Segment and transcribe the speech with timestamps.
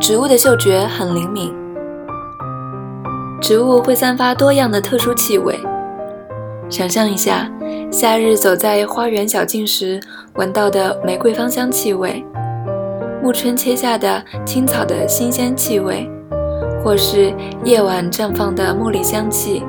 [0.00, 1.52] 植物的嗅觉很灵敏，
[3.38, 5.54] 植物会散发多样的特殊气味。
[6.70, 7.46] 想象一下，
[7.92, 10.00] 夏日走在花园小径时
[10.36, 12.24] 闻到的玫瑰芳香气味，
[13.22, 16.10] 暮春切下的青草的新鲜气味，
[16.82, 17.30] 或是
[17.62, 19.62] 夜晚绽放的茉莉香气。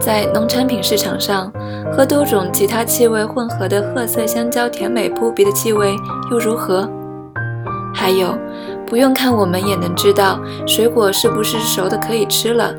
[0.00, 1.52] 在农产品市场上，
[1.92, 5.94] 和多种其他气味混合的褐色香蕉甜美扑鼻的气味
[6.32, 6.90] 又如何？
[7.92, 8.36] 还有，
[8.86, 12.74] 不用看我们也能知道水果是不是熟的可以吃了，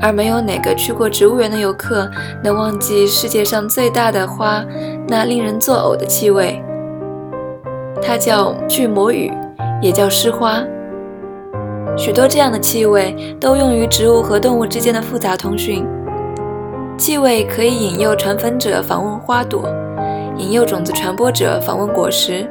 [0.00, 2.10] 而没有哪个去过植物园的游客
[2.42, 4.64] 能忘记世界上最大的花
[5.06, 6.62] 那令人作呕的气味。
[8.02, 9.32] 它叫巨魔雨，
[9.80, 10.62] 也叫湿花。
[11.96, 15.86] 许多这样的气味都用于植物和动物之间的复杂通讯。
[16.98, 19.68] 气味可以引诱传粉者访问花朵，
[20.36, 22.48] 引诱种子传播者访问果实，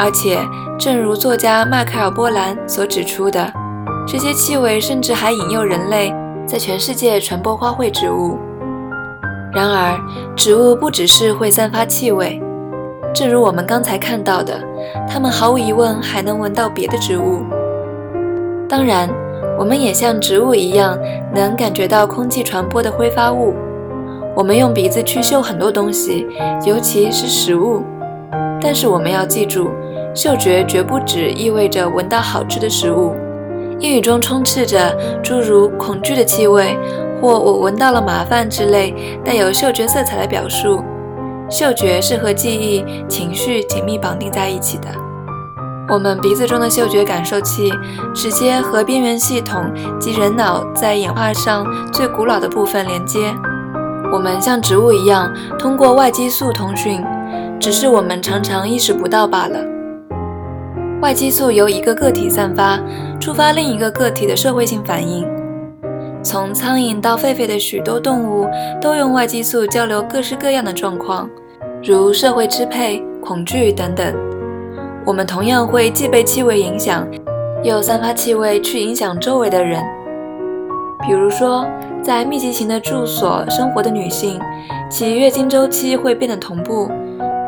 [0.00, 0.38] 而且，
[0.78, 3.52] 正如作家迈克尔·波兰所指出的，
[4.08, 6.10] 这些气味甚至还引诱人类
[6.46, 8.38] 在全世界传播花卉植物。
[9.52, 10.00] 然而，
[10.34, 12.42] 植物不只是会散发气味，
[13.12, 14.58] 正如我们刚才看到的，
[15.06, 17.44] 它们毫无疑问还能闻到别的植物。
[18.68, 19.08] 当然。
[19.58, 20.98] 我们也像植物一样，
[21.34, 23.54] 能感觉到空气传播的挥发物。
[24.34, 26.26] 我们用鼻子去嗅很多东西，
[26.64, 27.82] 尤其是食物。
[28.58, 29.70] 但是我们要记住，
[30.14, 33.14] 嗅觉绝不只意味着闻到好吃的食物。
[33.78, 36.76] 英语中充斥着诸如恐惧的气味，
[37.20, 38.94] 或我闻到了麻烦之类
[39.24, 40.82] 带有嗅觉色彩的表述。
[41.48, 44.88] 嗅觉是和记忆、情绪紧密绑定在一起的。
[45.88, 47.72] 我们鼻子中的嗅觉感受器
[48.14, 49.64] 直接和边缘系统
[49.98, 53.34] 及人脑在演化上最古老的部分连接。
[54.12, 57.02] 我们像植物一样通过外激素通讯，
[57.58, 59.79] 只是我们常常意识不到罢了。
[61.00, 62.78] 外激素由一个个体散发，
[63.18, 65.26] 触发另一个个体的社会性反应。
[66.22, 68.46] 从苍蝇到狒狒的许多动物
[68.82, 71.28] 都用外激素交流各式各样的状况，
[71.82, 74.14] 如社会支配、恐惧等等。
[75.06, 77.08] 我们同样会既被气味影响，
[77.62, 79.82] 又散发气味去影响周围的人。
[81.06, 81.66] 比如说，
[82.02, 84.38] 在密集型的住所生活的女性，
[84.90, 86.90] 其月经周期会变得同步，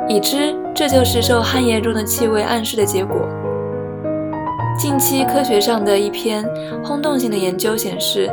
[0.09, 3.29] 已知这就是受汗液中的气味暗示的结果。
[4.79, 6.45] 近期科学上的一篇
[6.83, 8.31] 轰动性的研究显示。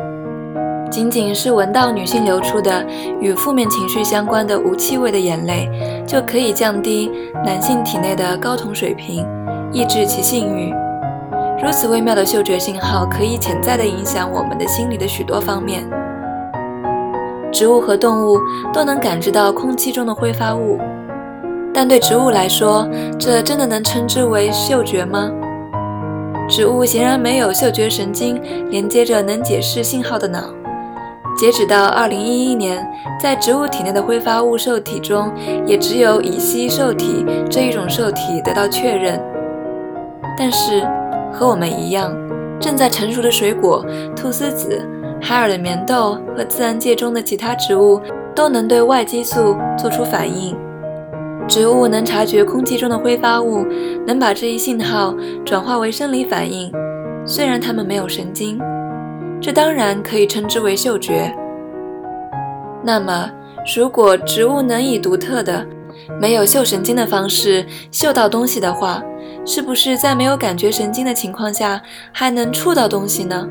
[0.91, 2.83] 仅仅是闻到女性流出的
[3.21, 5.69] 与负面情绪相关的无气味的眼泪，
[6.03, 7.11] 就可以降低
[7.45, 9.23] 男性体内的睾酮水平，
[9.71, 10.73] 抑制其性欲。
[11.63, 15.87] 如此微妙的嗅觉信号，可以潜在地影响我们的心理的许多方面。
[17.51, 18.39] 植物和动物
[18.73, 20.79] 都能感知到空气中的挥发物，
[21.81, 22.85] 但对植物来说，
[23.17, 25.31] 这真的能称之为嗅觉吗？
[26.49, 28.37] 植物显然没有嗅觉神经
[28.69, 30.41] 连接着能解释信号的脑。
[31.37, 32.85] 截止到二零一一年，
[33.17, 35.31] 在植物体内的挥发物受体中，
[35.65, 39.17] 也只有乙烯受体这一种受体得到确认。
[40.37, 40.85] 但是，
[41.31, 42.13] 和我们一样，
[42.59, 43.85] 正在成熟的水果、
[44.17, 44.85] 菟丝子、
[45.21, 48.01] 海尔的棉豆和自然界中的其他植物
[48.35, 50.57] 都能对外激素做出反应。
[51.49, 53.65] 植物能察觉空气中的挥发物，
[54.05, 56.71] 能把这一信号转化为生理反应，
[57.25, 58.59] 虽然它们没有神经。
[59.41, 61.35] 这当然可以称之为嗅觉。
[62.83, 63.31] 那么，
[63.75, 65.65] 如果植物能以独特的、
[66.21, 69.01] 没有嗅神经的方式嗅到东西的话，
[69.43, 71.81] 是不是在没有感觉神经的情况下
[72.11, 73.47] 还能触到东西呢？